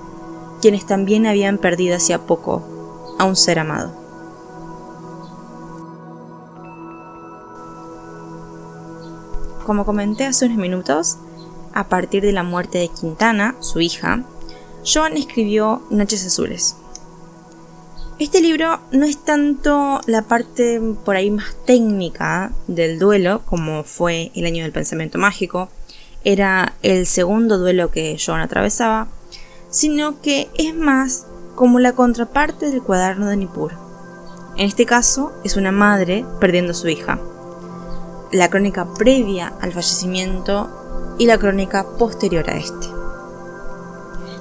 quienes 0.63 0.87
también 0.87 1.27
habían 1.27 1.59
perdido 1.59 1.97
hacía 1.97 2.21
poco 2.21 3.17
a 3.19 3.25
un 3.25 3.37
ser 3.37 3.59
amado. 3.59 3.93
Como 9.67 9.85
comenté 9.85 10.25
hace 10.25 10.47
unos 10.47 10.59
minutos, 10.59 11.19
a 11.75 11.89
partir 11.89 12.23
de 12.23 12.33
la 12.33 12.43
muerte 12.43 12.79
de 12.79 12.89
Quintana, 12.89 13.57
su 13.61 13.81
hija, 13.81 14.25
Joan 14.85 15.17
escribió 15.17 15.83
Noches 15.91 16.27
Azules. 16.27 16.77
Este 18.19 18.41
libro 18.41 18.79
no 18.93 19.05
es 19.05 19.19
tanto 19.19 20.01
la 20.07 20.23
parte 20.23 20.81
por 21.05 21.17
ahí 21.17 21.31
más 21.31 21.57
técnica 21.65 22.53
del 22.69 22.99
duelo, 22.99 23.43
como 23.47 23.83
fue 23.83 24.31
el 24.35 24.47
año 24.47 24.63
del 24.63 24.73
pensamiento 24.73 25.19
mágico, 25.19 25.69
era 26.25 26.75
el 26.83 27.07
segundo 27.07 27.59
duelo 27.59 27.91
que 27.91 28.17
Joan 28.25 28.41
atravesaba, 28.41 29.09
sino 29.73 30.21
que 30.21 30.49
es 30.55 30.73
más 30.77 31.27
como 31.57 31.81
la 31.81 31.95
contraparte 31.95 32.71
del 32.71 32.85
cuaderno 32.85 33.27
de 33.27 33.39
Nippur. 33.39 33.73
En 34.57 34.69
este 34.69 34.87
caso 34.87 35.33
es 35.43 35.57
una 35.57 35.73
madre 35.73 36.25
perdiendo 36.39 36.71
a 36.71 36.75
su 36.75 36.89
hija 36.89 37.19
la 38.33 38.49
crónica 38.49 38.87
previa 38.95 39.53
al 39.61 39.73
fallecimiento 39.73 41.15
y 41.19 41.27
la 41.27 41.39
crónica 41.39 41.87
posterior 41.99 42.49
a 42.49 42.57
este. 42.57 42.89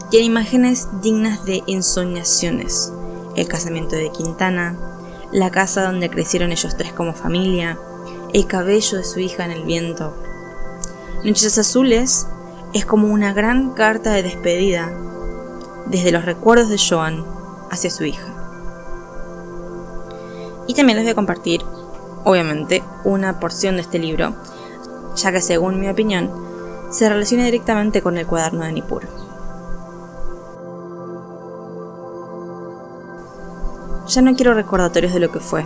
Tiene 0.09 0.25
imágenes 0.25 0.87
dignas 1.01 1.45
de 1.45 1.61
ensoñaciones. 1.67 2.91
El 3.35 3.47
casamiento 3.47 3.97
de 3.97 4.11
Quintana, 4.11 4.77
la 5.33 5.51
casa 5.51 5.83
donde 5.83 6.09
crecieron 6.09 6.51
ellos 6.51 6.75
tres 6.77 6.93
como 6.93 7.13
familia, 7.13 7.77
el 8.33 8.47
cabello 8.47 8.97
de 8.97 9.03
su 9.03 9.19
hija 9.19 9.43
en 9.43 9.51
el 9.51 9.63
viento. 9.63 10.15
Noches 11.25 11.57
Azules 11.57 12.27
es 12.73 12.85
como 12.85 13.07
una 13.07 13.33
gran 13.33 13.73
carta 13.73 14.11
de 14.11 14.23
despedida 14.23 14.89
desde 15.91 16.11
los 16.11 16.25
recuerdos 16.25 16.69
de 16.69 16.79
Joan 16.79 17.23
hacia 17.69 17.91
su 17.91 18.05
hija. 18.05 18.25
Y 20.67 20.73
también 20.73 20.97
les 20.97 21.05
voy 21.05 21.11
a 21.11 21.15
compartir 21.15 21.61
obviamente, 22.23 22.83
una 23.03 23.39
porción 23.39 23.75
de 23.75 23.81
este 23.81 23.99
libro, 23.99 24.33
ya 25.15 25.31
que 25.31 25.41
según 25.41 25.79
mi 25.79 25.89
opinión, 25.89 26.31
se 26.89 27.09
relaciona 27.09 27.45
directamente 27.45 28.01
con 28.01 28.17
el 28.17 28.27
cuaderno 28.27 28.63
de 28.63 28.73
Nippur. 28.73 29.07
Ya 34.07 34.21
no 34.21 34.35
quiero 34.35 34.53
recordatorios 34.53 35.13
de 35.13 35.19
lo 35.19 35.31
que 35.31 35.39
fue, 35.39 35.65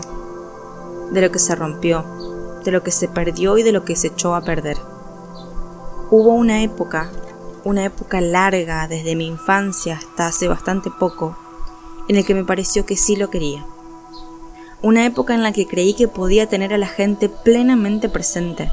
de 1.11 1.21
lo 1.21 1.31
que 1.31 1.39
se 1.39 1.55
rompió, 1.55 2.05
de 2.63 2.71
lo 2.71 2.83
que 2.83 2.91
se 2.91 3.07
perdió 3.07 3.57
y 3.57 3.63
de 3.63 3.71
lo 3.71 3.83
que 3.83 3.95
se 3.95 4.07
echó 4.07 4.35
a 4.35 4.41
perder. 4.41 4.77
Hubo 6.11 6.33
una 6.33 6.61
época, 6.61 7.09
una 7.65 7.83
época 7.83 8.21
larga 8.21 8.87
desde 8.87 9.17
mi 9.17 9.27
infancia 9.27 9.97
hasta 9.97 10.27
hace 10.27 10.47
bastante 10.47 10.89
poco, 10.89 11.35
en 12.07 12.15
el 12.15 12.25
que 12.25 12.33
me 12.33 12.45
pareció 12.45 12.85
que 12.85 12.95
sí 12.95 13.17
lo 13.17 13.29
quería 13.29 13.65
una 14.85 15.03
época 15.03 15.33
en 15.33 15.41
la 15.41 15.51
que 15.51 15.65
creí 15.65 15.95
que 15.95 16.07
podía 16.07 16.47
tener 16.47 16.71
a 16.71 16.77
la 16.77 16.85
gente 16.85 17.27
plenamente 17.27 18.07
presente, 18.07 18.71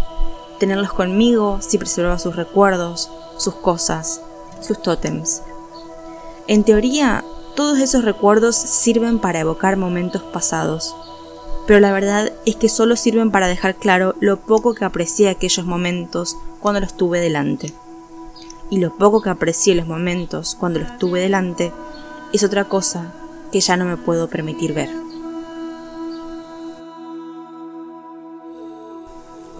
tenerlos 0.58 0.92
conmigo 0.92 1.58
si 1.62 1.78
preservaba 1.78 2.18
sus 2.18 2.36
recuerdos, 2.36 3.10
sus 3.38 3.54
cosas, 3.54 4.20
sus 4.60 4.82
tótems. 4.82 5.40
En 6.48 6.64
teoría, 6.64 7.24
todos 7.56 7.78
esos 7.78 8.04
recuerdos 8.04 8.56
sirven 8.56 9.20
para 9.20 9.40
evocar 9.40 9.78
momentos 9.78 10.22
pasados, 10.22 10.94
pero 11.66 11.80
la 11.80 11.92
verdad 11.92 12.30
es 12.44 12.56
que 12.56 12.68
solo 12.68 12.96
sirven 12.96 13.30
para 13.30 13.46
dejar 13.46 13.76
claro 13.76 14.14
lo 14.20 14.38
poco 14.38 14.74
que 14.74 14.84
aprecié 14.84 15.30
aquellos 15.30 15.64
momentos 15.64 16.36
cuando 16.60 16.80
los 16.80 16.94
tuve 16.94 17.20
delante. 17.20 17.72
Y 18.72 18.78
lo 18.78 18.96
poco 18.96 19.20
que 19.22 19.30
aprecié 19.30 19.76
los 19.76 19.86
momentos 19.86 20.56
cuando 20.58 20.80
los 20.80 20.98
tuve 20.98 21.20
delante 21.20 21.72
es 22.32 22.42
otra 22.42 22.64
cosa 22.64 23.12
que 23.52 23.60
ya 23.60 23.76
no 23.76 23.84
me 23.84 23.96
puedo 23.96 24.28
permitir 24.28 24.72
ver. 24.72 25.02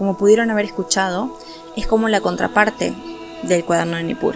como 0.03 0.17
pudieron 0.17 0.51
haber 0.51 0.65
escuchado, 0.65 1.37
es 1.77 1.87
como 1.87 2.09
la 2.09 2.19
contraparte 2.19 2.93
del 3.43 3.63
cuaderno 3.63 3.95
de 3.95 4.03
Nippur. 4.03 4.35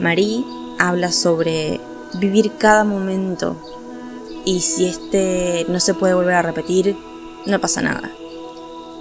Marie 0.00 0.42
habla 0.78 1.12
sobre 1.12 1.78
vivir 2.14 2.52
cada 2.56 2.84
momento 2.84 3.54
y 4.46 4.60
si 4.60 4.86
este 4.86 5.66
no 5.68 5.78
se 5.80 5.92
puede 5.92 6.14
volver 6.14 6.36
a 6.36 6.42
repetir, 6.42 6.96
no 7.44 7.60
pasa 7.60 7.82
nada. 7.82 8.10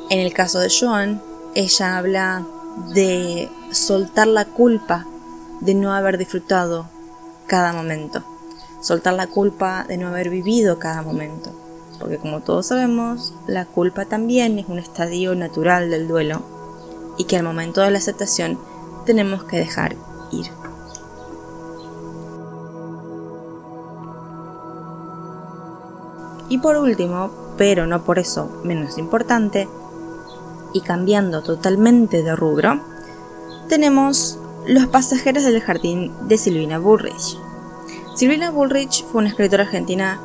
En 0.09 0.19
el 0.19 0.33
caso 0.33 0.59
de 0.59 0.69
Joan, 0.69 1.21
ella 1.55 1.97
habla 1.97 2.45
de 2.93 3.49
soltar 3.73 4.27
la 4.27 4.45
culpa 4.45 5.05
de 5.61 5.73
no 5.73 5.93
haber 5.93 6.17
disfrutado 6.17 6.87
cada 7.47 7.73
momento, 7.73 8.23
soltar 8.81 9.13
la 9.13 9.27
culpa 9.27 9.85
de 9.87 9.97
no 9.97 10.07
haber 10.07 10.29
vivido 10.29 10.79
cada 10.79 11.01
momento 11.01 11.51
porque 12.03 12.17
como 12.17 12.41
todos 12.41 12.65
sabemos, 12.65 13.33
la 13.47 13.65
culpa 13.65 14.03
también 14.03 14.59
es 14.59 14.67
un 14.67 14.77
estadio 14.77 15.35
natural 15.35 15.89
del 15.89 16.05
duelo 16.05 16.41
y 17.17 17.23
que 17.23 17.37
al 17.37 17.43
momento 17.43 17.79
de 17.79 17.91
la 17.91 17.97
aceptación 17.97 18.59
tenemos 19.05 19.45
que 19.45 19.57
dejar 19.57 19.95
ir. 20.29 20.47
Y 26.49 26.57
por 26.57 26.75
último, 26.75 27.31
pero 27.57 27.87
no 27.87 28.03
por 28.03 28.19
eso 28.19 28.49
menos 28.65 28.97
importante, 28.97 29.69
y 30.73 30.81
cambiando 30.81 31.41
totalmente 31.41 32.21
de 32.21 32.35
rubro, 32.35 32.81
tenemos 33.67 34.39
Los 34.65 34.87
pasajeros 34.87 35.43
del 35.43 35.61
jardín 35.61 36.11
de 36.27 36.37
Silvina 36.37 36.79
Bullrich. 36.79 37.37
Silvina 38.15 38.51
Bullrich 38.51 39.03
fue 39.05 39.19
una 39.19 39.29
escritora 39.29 39.63
argentina 39.63 40.19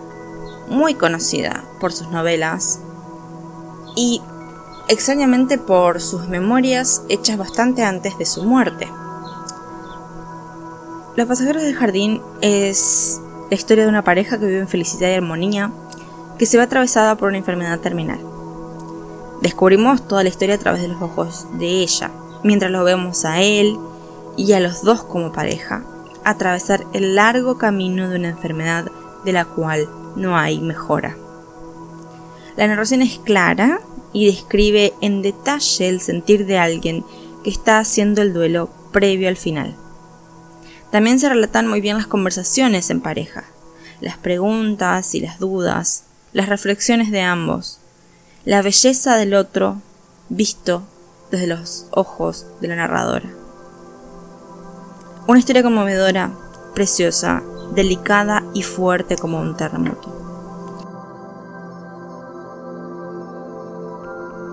muy 0.69 0.95
conocida 0.95 1.65
por 1.81 1.93
sus 1.93 2.09
novelas 2.09 2.81
y 3.97 4.21
extrañamente 4.89 5.59
por 5.59 6.01
sus 6.01 6.29
memorias 6.29 7.03
hechas 7.09 7.37
bastante 7.37 7.83
antes 7.83 8.17
de 8.19 8.27
su 8.27 8.45
muerte. 8.45 8.89
Los 11.17 11.27
pasajeros 11.27 11.63
del 11.63 11.75
jardín 11.75 12.23
es 12.41 13.21
la 13.51 13.57
historia 13.57 13.85
de 13.85 13.91
una 13.91 14.05
pareja 14.05 14.39
que 14.39 14.47
vive 14.47 14.61
en 14.61 14.69
felicidad 14.69 15.11
y 15.11 15.15
armonía, 15.15 15.73
que 16.39 16.47
se 16.47 16.57
ve 16.57 16.63
atravesada 16.63 17.17
por 17.17 17.29
una 17.29 17.39
enfermedad 17.39 17.81
terminal. 17.81 18.21
Descubrimos 19.43 20.07
toda 20.07 20.23
la 20.23 20.29
historia 20.29 20.55
a 20.55 20.59
través 20.59 20.83
de 20.83 20.89
los 20.89 21.03
ojos 21.03 21.47
de 21.59 21.67
ella, 21.67 22.11
mientras 22.43 22.71
lo 22.71 22.85
vemos 22.85 23.25
a 23.25 23.41
él 23.41 23.77
y 24.37 24.53
a 24.53 24.61
los 24.61 24.83
dos 24.83 25.03
como 25.03 25.33
pareja, 25.33 25.85
atravesar 26.25 26.87
el 26.93 27.15
largo 27.15 27.59
camino 27.59 28.09
de 28.09 28.17
una 28.17 28.29
enfermedad 28.29 28.91
de 29.25 29.33
la 29.33 29.45
cual 29.45 29.89
no 30.17 30.37
hay 30.37 30.61
mejora. 30.61 31.17
La 32.57 32.67
narración 32.67 33.03
es 33.03 33.19
clara 33.19 33.81
y 34.13 34.27
describe 34.27 34.93
en 35.01 35.23
detalle 35.23 35.89
el 35.89 36.01
sentir 36.01 36.47
de 36.47 36.59
alguien 36.59 37.05
que 37.45 37.51
está 37.51 37.79
haciendo 37.79 38.23
el 38.23 38.33
duelo 38.33 38.71
previo 38.93 39.29
al 39.29 39.37
final. 39.37 39.75
También 40.91 41.19
se 41.19 41.29
relatan 41.29 41.67
muy 41.67 41.81
bien 41.81 41.97
las 41.97 42.07
conversaciones 42.07 42.91
en 42.91 43.01
pareja, 43.01 43.45
las 44.01 44.17
preguntas 44.17 45.15
y 45.15 45.21
las 45.21 45.39
dudas, 45.39 46.05
las 46.33 46.49
reflexiones 46.49 47.11
de 47.11 47.21
ambos, 47.21 47.79
la 48.45 48.63
belleza 48.63 49.17
del 49.17 49.35
otro 49.35 49.81
visto 50.29 50.83
desde 51.31 51.47
los 51.47 51.87
ojos 51.91 52.47
de 52.61 52.69
la 52.69 52.77
narradora. 52.77 53.29
Una 55.27 55.39
historia 55.39 55.63
conmovedora, 55.63 56.31
preciosa, 56.75 57.43
delicada 57.75 58.43
y 58.55 58.63
fuerte 58.63 59.17
como 59.17 59.41
un 59.41 59.57
terremoto. 59.57 60.19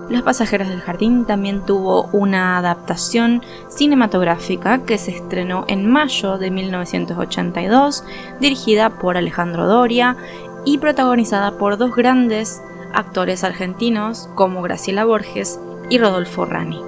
Los 0.08 0.22
pasajeros 0.22 0.68
del 0.68 0.82
jardín 0.82 1.24
también 1.24 1.64
tuvo 1.66 2.04
una 2.12 2.58
adaptación 2.58 3.42
cinematográfica 3.68 4.84
que 4.84 4.98
se 4.98 5.10
estrenó 5.10 5.64
en 5.66 5.90
mayo 5.90 6.38
de 6.38 6.52
1982, 6.52 8.04
dirigida 8.38 8.90
por 8.98 9.16
Alejandro 9.16 9.66
Doria 9.66 10.16
y 10.64 10.78
protagonizada 10.78 11.58
por 11.58 11.76
dos 11.76 11.96
grandes 11.96 12.62
actores 12.92 13.42
argentinos 13.42 14.28
como 14.36 14.62
Graciela 14.62 15.04
Borges 15.04 15.58
y 15.90 15.98
Rodolfo 15.98 16.44
Rani. 16.44 16.80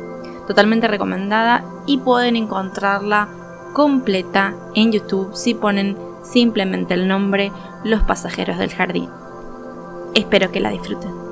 Totalmente 0.47 0.89
recomendada 0.89 1.65
y 1.87 1.99
pueden 1.99 2.37
encontrarla 2.37 3.29
completa 3.73 4.55
en 4.75 4.93
YouTube 4.93 5.35
si 5.35 5.55
ponen 5.55 5.97
simplemente 6.23 6.95
el 6.95 7.07
nombre 7.07 7.53
Los 7.85 8.03
pasajeros 8.03 8.59
del 8.59 8.71
jardín. 8.71 9.09
Espero 10.15 10.51
que 10.51 10.61
la 10.61 10.71
disfruten. 10.71 11.29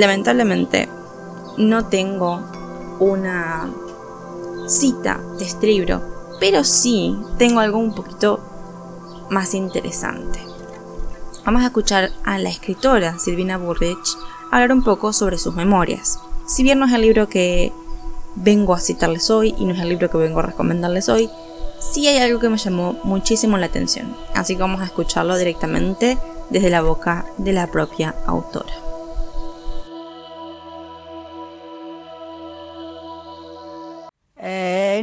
lamentablemente 0.00 0.88
no 1.56 1.86
tengo 1.86 2.40
una 3.00 3.70
cita 4.66 5.20
de 5.38 5.44
este 5.44 5.66
libro, 5.66 6.00
pero 6.40 6.64
sí 6.64 7.16
tengo 7.38 7.60
algo 7.60 7.78
un 7.78 7.94
poquito 7.94 8.40
más 9.30 9.54
interesante. 9.54 10.43
Vamos 11.44 11.62
a 11.62 11.66
escuchar 11.66 12.10
a 12.24 12.38
la 12.38 12.48
escritora 12.48 13.18
Silvina 13.18 13.58
Burrich 13.58 14.16
hablar 14.50 14.72
un 14.72 14.82
poco 14.82 15.12
sobre 15.12 15.36
sus 15.36 15.54
memorias. 15.54 16.18
Si 16.46 16.62
bien 16.62 16.78
no 16.78 16.86
es 16.86 16.92
el 16.92 17.02
libro 17.02 17.28
que 17.28 17.70
vengo 18.34 18.74
a 18.74 18.80
citarles 18.80 19.30
hoy 19.30 19.54
y 19.58 19.66
no 19.66 19.74
es 19.74 19.80
el 19.80 19.90
libro 19.90 20.08
que 20.08 20.16
vengo 20.16 20.40
a 20.40 20.44
recomendarles 20.44 21.10
hoy, 21.10 21.28
sí 21.80 22.06
hay 22.06 22.16
algo 22.18 22.40
que 22.40 22.48
me 22.48 22.56
llamó 22.56 22.98
muchísimo 23.04 23.58
la 23.58 23.66
atención, 23.66 24.16
así 24.34 24.54
que 24.54 24.62
vamos 24.62 24.80
a 24.80 24.86
escucharlo 24.86 25.36
directamente 25.36 26.16
desde 26.48 26.70
la 26.70 26.80
boca 26.80 27.26
de 27.36 27.52
la 27.52 27.66
propia 27.66 28.14
autora. 28.26 28.72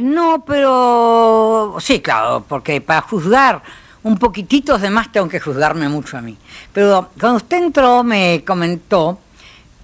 no, 0.00 0.44
pero 0.44 1.76
sí, 1.78 2.00
claro, 2.00 2.44
porque 2.48 2.80
para 2.80 3.02
juzgar 3.02 3.62
un 4.04 4.18
poquitito 4.18 4.78
de 4.78 4.90
más 4.90 5.12
tengo 5.12 5.28
que 5.28 5.40
juzgarme 5.40 5.88
mucho 5.88 6.16
a 6.16 6.22
mí. 6.22 6.36
Pero 6.72 7.10
cuando 7.18 7.36
usted 7.36 7.62
entró 7.62 8.02
me 8.02 8.42
comentó 8.46 9.20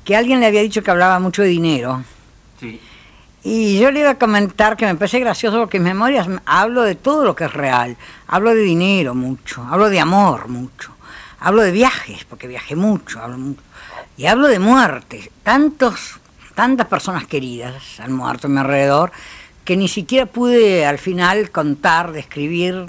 que 0.04 0.16
alguien 0.16 0.40
le 0.40 0.46
había 0.46 0.62
dicho 0.62 0.82
que 0.82 0.90
hablaba 0.90 1.18
mucho 1.18 1.42
de 1.42 1.48
dinero. 1.48 2.02
Sí. 2.58 2.80
Y 3.44 3.78
yo 3.78 3.90
le 3.90 4.00
iba 4.00 4.10
a 4.10 4.18
comentar 4.18 4.76
que 4.76 4.86
me 4.86 4.94
parece 4.96 5.20
gracioso 5.20 5.58
porque 5.58 5.76
en 5.76 5.84
memorias 5.84 6.26
hablo 6.44 6.82
de 6.82 6.96
todo 6.96 7.24
lo 7.24 7.36
que 7.36 7.44
es 7.44 7.52
real. 7.52 7.96
Hablo 8.26 8.54
de 8.54 8.62
dinero 8.62 9.14
mucho, 9.14 9.64
hablo 9.70 9.88
de 9.88 10.00
amor 10.00 10.48
mucho, 10.48 10.92
hablo 11.40 11.62
de 11.62 11.70
viajes, 11.70 12.24
porque 12.24 12.48
viajé 12.48 12.74
mucho, 12.74 13.20
hablo 13.20 13.38
mucho. 13.38 13.62
Y 14.16 14.26
hablo 14.26 14.48
de 14.48 14.58
muerte. 14.58 15.30
Tantos, 15.44 16.18
tantas 16.54 16.88
personas 16.88 17.26
queridas 17.26 18.00
han 18.00 18.12
muerto 18.12 18.48
a 18.48 18.50
mi 18.50 18.58
alrededor 18.58 19.12
que 19.64 19.76
ni 19.76 19.86
siquiera 19.86 20.26
pude 20.26 20.86
al 20.86 20.98
final 20.98 21.50
contar, 21.50 22.12
describir 22.12 22.86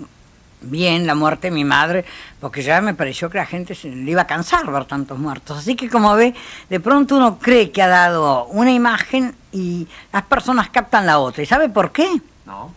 bien 0.62 1.08
la 1.08 1.16
muerte 1.16 1.48
de 1.48 1.52
mi 1.52 1.64
madre, 1.64 2.06
porque 2.40 2.62
ya 2.62 2.82
me 2.82 2.94
pareció 2.94 3.30
que 3.30 3.38
la 3.38 3.46
gente 3.46 3.76
se 3.76 3.90
le 3.90 4.12
iba 4.12 4.24
a 4.24 4.28
cansar 4.28 4.70
ver 4.72 4.86
tantos 4.86 5.18
muertos. 5.18 5.60
Así 5.60 5.76
que 5.76 5.90
como 5.90 6.16
ve, 6.16 6.34
de 6.70 6.80
pronto 6.80 7.18
uno 7.18 7.40
cree 7.40 7.72
que 7.72 7.82
ha 7.82 7.88
dado 7.88 8.46
una 8.48 8.72
imagen 8.72 9.36
y 9.52 9.88
las 10.12 10.24
personas 10.24 10.70
captan 10.70 11.06
la 11.06 11.20
otra. 11.20 11.44
¿Y 11.44 11.46
sabe 11.46 11.70
por 11.70 11.92
qué? 11.92 12.08
No. 12.46 12.74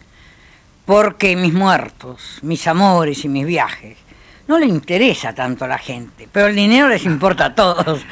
Porque 0.85 1.37
mis 1.37 1.53
muertos, 1.53 2.38
mis 2.42 2.66
amores 2.66 3.25
y 3.25 3.29
mis 3.29 3.47
viajes, 3.47 3.97
no 4.49 4.59
le 4.59 4.66
interesa 4.66 5.35
tanto 5.35 5.64
a 5.64 5.68
la 5.68 5.79
gente, 5.79 6.29
pero 6.31 6.49
el 6.49 6.57
dinero 6.57 6.88
les 6.88 7.05
importa 7.07 7.47
a 7.47 7.55
todos. 7.55 8.03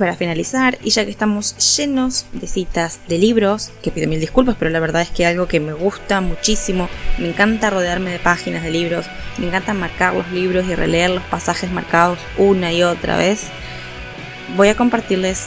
Para 0.00 0.16
finalizar, 0.16 0.78
y 0.82 0.90
ya 0.90 1.04
que 1.04 1.10
estamos 1.12 1.76
llenos 1.76 2.26
de 2.32 2.48
citas 2.48 2.98
de 3.06 3.18
libros, 3.18 3.70
que 3.82 3.92
pido 3.92 4.08
mil 4.08 4.18
disculpas, 4.18 4.56
pero 4.58 4.70
la 4.70 4.80
verdad 4.80 5.02
es 5.02 5.10
que 5.10 5.26
algo 5.26 5.46
que 5.46 5.60
me 5.60 5.74
gusta 5.74 6.20
muchísimo, 6.20 6.88
me 7.18 7.28
encanta 7.28 7.70
rodearme 7.70 8.10
de 8.10 8.18
páginas 8.18 8.64
de 8.64 8.70
libros, 8.70 9.06
me 9.38 9.46
encanta 9.46 9.74
marcar 9.74 10.14
los 10.14 10.28
libros 10.32 10.66
y 10.66 10.74
releer 10.74 11.10
los 11.10 11.22
pasajes 11.24 11.70
marcados 11.70 12.18
una 12.38 12.72
y 12.72 12.82
otra 12.82 13.16
vez, 13.16 13.42
voy 14.56 14.68
a 14.68 14.74
compartirles 14.74 15.46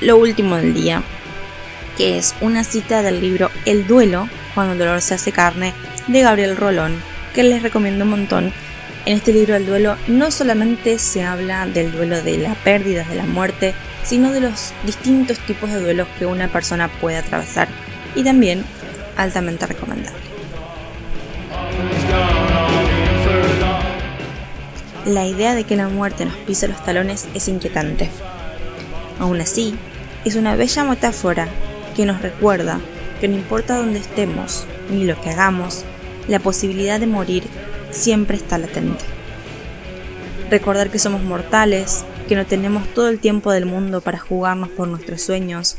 lo 0.00 0.16
último 0.18 0.56
del 0.56 0.74
día, 0.74 1.02
que 1.96 2.18
es 2.18 2.34
una 2.40 2.64
cita 2.64 3.02
del 3.02 3.20
libro 3.20 3.50
El 3.64 3.86
duelo, 3.86 4.28
cuando 4.54 4.72
el 4.72 4.78
dolor 4.80 5.00
se 5.00 5.14
hace 5.14 5.30
carne, 5.32 5.72
de 6.08 6.22
Gabriel 6.22 6.56
Rolón, 6.56 7.00
que 7.34 7.44
les 7.44 7.62
recomiendo 7.62 8.04
un 8.04 8.10
montón. 8.10 8.52
En 9.04 9.16
este 9.16 9.32
libro 9.32 9.54
del 9.54 9.66
duelo 9.66 9.96
no 10.06 10.30
solamente 10.30 10.98
se 10.98 11.24
habla 11.24 11.66
del 11.66 11.90
duelo 11.92 12.22
de 12.22 12.38
la 12.38 12.54
pérdida, 12.54 13.04
de 13.04 13.16
la 13.16 13.24
muerte, 13.24 13.74
sino 14.04 14.32
de 14.32 14.40
los 14.40 14.72
distintos 14.84 15.38
tipos 15.40 15.70
de 15.70 15.80
duelos 15.80 16.08
que 16.18 16.26
una 16.26 16.48
persona 16.48 16.88
puede 17.00 17.18
atravesar 17.18 17.68
y 18.14 18.24
también 18.24 18.64
altamente 19.16 19.66
recomendable. 19.66 20.20
La 25.06 25.26
idea 25.26 25.54
de 25.54 25.64
que 25.64 25.76
la 25.76 25.88
muerte 25.88 26.24
nos 26.24 26.36
pise 26.36 26.68
los 26.68 26.84
talones 26.84 27.26
es 27.34 27.48
inquietante. 27.48 28.08
Aún 29.18 29.40
así, 29.40 29.74
es 30.24 30.36
una 30.36 30.54
bella 30.54 30.84
metáfora 30.84 31.48
que 31.96 32.06
nos 32.06 32.22
recuerda 32.22 32.80
que 33.20 33.28
no 33.28 33.36
importa 33.36 33.76
dónde 33.76 33.98
estemos 33.98 34.66
ni 34.90 35.04
lo 35.04 35.20
que 35.20 35.30
hagamos, 35.30 35.84
la 36.28 36.38
posibilidad 36.38 37.00
de 37.00 37.06
morir 37.06 37.44
siempre 37.90 38.36
está 38.36 38.58
latente. 38.58 39.04
Recordar 40.50 40.90
que 40.90 40.98
somos 40.98 41.22
mortales, 41.22 42.04
que 42.32 42.36
no 42.36 42.46
tenemos 42.46 42.88
todo 42.94 43.10
el 43.10 43.18
tiempo 43.18 43.52
del 43.52 43.66
mundo 43.66 44.00
para 44.00 44.18
jugarnos 44.18 44.70
por 44.70 44.88
nuestros 44.88 45.20
sueños, 45.20 45.76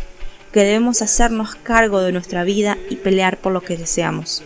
que 0.51 0.59
debemos 0.59 1.01
hacernos 1.01 1.55
cargo 1.55 2.01
de 2.01 2.11
nuestra 2.11 2.43
vida 2.43 2.77
y 2.91 2.97
pelear 2.97 3.37
por 3.37 3.53
lo 3.53 3.61
que 3.61 3.75
deseamos. 3.75 4.43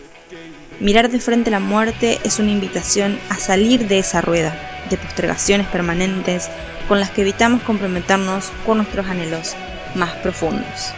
Mirar 0.80 1.10
de 1.10 1.20
frente 1.20 1.50
la 1.50 1.60
muerte 1.60 2.18
es 2.24 2.38
una 2.38 2.50
invitación 2.50 3.18
a 3.28 3.36
salir 3.36 3.88
de 3.88 3.98
esa 3.98 4.22
rueda 4.22 4.58
de 4.88 4.96
postergaciones 4.96 5.66
permanentes 5.66 6.48
con 6.88 6.98
las 6.98 7.10
que 7.10 7.20
evitamos 7.20 7.60
comprometernos 7.60 8.52
con 8.64 8.78
nuestros 8.78 9.06
anhelos 9.06 9.54
más 9.94 10.14
profundos. 10.22 10.94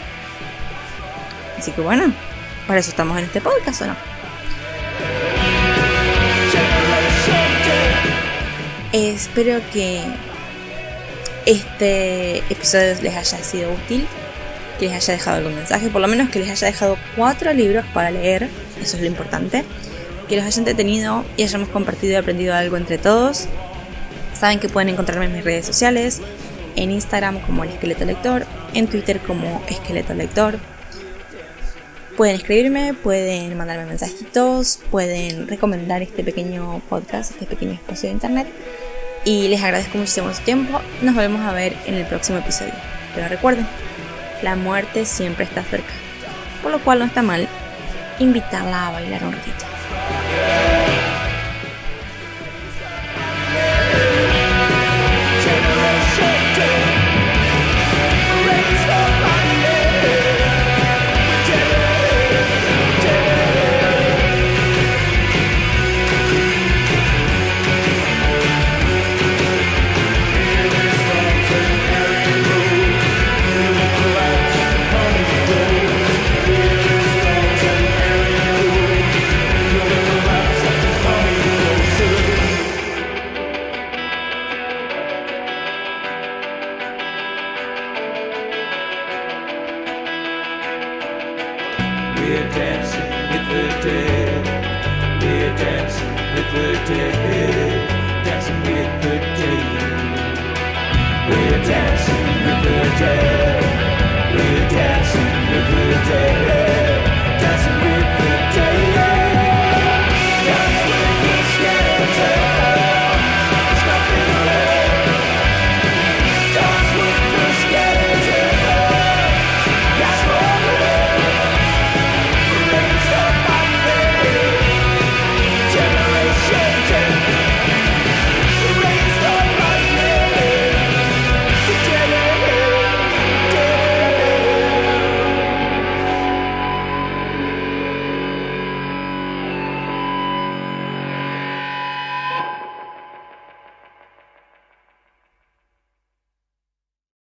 Así 1.59 1.73
que 1.73 1.81
bueno, 1.81 2.15
para 2.69 2.79
eso 2.79 2.91
estamos 2.91 3.19
en 3.19 3.25
este 3.25 3.41
podcast, 3.41 3.83
¿o 3.83 3.87
no? 3.89 3.97
espero 8.93 9.61
que 9.73 10.03
este 11.47 12.39
episodio 12.51 12.95
les 13.03 13.17
haya 13.17 13.39
sido 13.43 13.73
útil, 13.73 14.07
que 14.79 14.87
les 14.87 14.95
haya 14.95 15.15
dejado 15.15 15.39
algún 15.39 15.55
mensaje, 15.55 15.89
por 15.89 16.01
lo 16.01 16.09
menos 16.09 16.31
que 16.31 16.39
les 16.39 16.49
haya 16.51 16.67
dejado 16.67 16.97
cuatro 17.17 17.53
libros 17.53 17.85
para 17.93 18.11
leer, 18.11 18.49
eso 18.81 18.97
es 18.97 19.03
lo 19.03 19.09
importante, 19.09 19.65
que 20.29 20.37
los 20.37 20.45
haya 20.45 20.59
entretenido 20.59 21.25
y 21.37 21.43
hayamos 21.43 21.69
compartido 21.69 22.13
y 22.13 22.17
aprendido 22.17 22.55
algo 22.55 22.77
entre 22.77 22.99
todos. 22.99 23.47
Saben 24.33 24.59
que 24.59 24.69
pueden 24.69 24.89
encontrarme 24.89 25.27
en 25.27 25.35
mis 25.35 25.45
redes 25.45 25.67
sociales, 25.67 26.21
en 26.77 26.91
Instagram 26.91 27.41
como 27.41 27.65
el 27.65 27.71
esqueleto 27.71 28.05
lector, 28.05 28.47
en 28.73 28.87
Twitter 28.87 29.21
como 29.21 29.63
esqueleto 29.69 30.15
lector. 30.15 30.59
Pueden 32.17 32.37
escribirme, 32.37 32.95
pueden 32.95 33.57
mandarme 33.57 33.87
mensajitos, 33.87 34.81
pueden 34.91 35.49
recomendar 35.49 36.03
este 36.03 36.23
pequeño 36.23 36.81
podcast, 36.89 37.33
este 37.33 37.47
pequeño 37.47 37.73
espacio 37.73 38.09
de 38.09 38.13
internet. 38.13 38.47
Y 39.25 39.49
les 39.49 39.63
agradezco 39.63 39.99
muchísimo 39.99 40.33
su 40.33 40.43
tiempo. 40.43 40.81
Nos 41.03 41.15
volvemos 41.15 41.43
a 41.43 41.53
ver 41.53 41.77
en 41.87 41.95
el 41.95 42.07
próximo 42.07 42.39
episodio. 42.39 42.73
Pero 43.15 43.29
recuerden, 43.29 43.67
la 44.43 44.57
muerte 44.57 45.05
siempre 45.05 45.45
está 45.45 45.63
cerca. 45.63 45.93
Por 46.63 46.73
lo 46.73 46.79
cual 46.81 47.01
no 47.01 47.05
está 47.05 47.23
mal 47.23 47.49
invitarla 48.19 48.89
a 48.89 48.93
bailar 48.93 49.25
un 49.25 49.33
ratito. 49.33 49.65